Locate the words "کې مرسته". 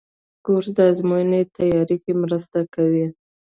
2.03-2.59